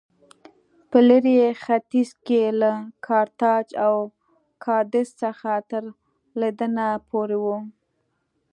[0.89, 2.71] په لېرې ختیځ کې له
[3.07, 3.95] کارتاج او
[4.63, 5.83] کادېس څخه تر
[6.39, 7.45] لندنه پورې و